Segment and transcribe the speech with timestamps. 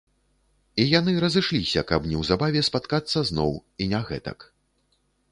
[0.83, 3.51] І яны разышліся, каб неўзабаве спаткацца зноў,
[3.85, 4.39] і не гэтак.